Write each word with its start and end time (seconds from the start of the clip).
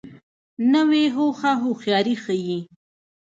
نوې 0.73 1.03
هوښه 1.15 1.51
هوښیاري 1.61 2.15
ښیي 2.23 2.59